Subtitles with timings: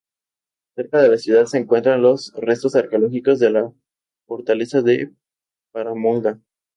[0.75, 3.71] Cerca de la ciudad se encuentran los restos arqueológicos de la
[4.25, 5.13] Fortaleza de
[5.71, 6.39] Paramonga.